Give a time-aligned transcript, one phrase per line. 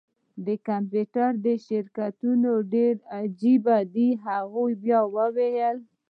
[0.45, 1.31] د کمپیوټر
[1.67, 3.65] شرکتونه ډیر عجیب
[3.95, 5.77] دي هغې بیا وویل